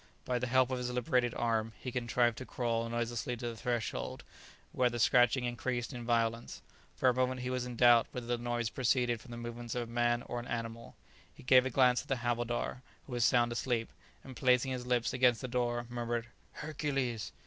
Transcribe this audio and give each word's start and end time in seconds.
By 0.25 0.39
the 0.39 0.47
help 0.47 0.71
of 0.71 0.79
his 0.79 0.89
liberated 0.89 1.35
arm 1.35 1.73
he 1.77 1.91
contrived 1.91 2.39
to 2.39 2.45
crawl 2.47 2.89
noiselessly 2.89 3.37
to 3.37 3.49
the 3.49 3.55
threshold, 3.55 4.23
where 4.71 4.89
the 4.89 4.97
scratching 4.97 5.43
increased 5.45 5.93
in 5.93 6.03
violence. 6.07 6.63
For 6.95 7.07
a 7.07 7.13
moment 7.13 7.41
he 7.41 7.51
was 7.51 7.67
in 7.67 7.75
doubt 7.75 8.07
whether 8.11 8.25
the 8.25 8.39
noise 8.39 8.71
proceeded 8.71 9.21
from 9.21 9.29
the 9.29 9.37
movements 9.37 9.75
of 9.75 9.83
a 9.87 9.93
man 9.93 10.23
or 10.23 10.39
an 10.39 10.47
animal. 10.47 10.95
He 11.31 11.43
gave 11.43 11.67
a 11.67 11.69
glance 11.69 12.01
at 12.01 12.07
the 12.07 12.15
havildar, 12.15 12.81
who 13.05 13.11
was 13.13 13.23
sound 13.23 13.51
asleep, 13.51 13.91
and 14.23 14.35
placing 14.35 14.71
his 14.71 14.87
lips 14.87 15.13
against 15.13 15.39
the 15.41 15.47
door 15.47 15.85
murmured 15.87 16.29
"Hercules!" 16.53 17.31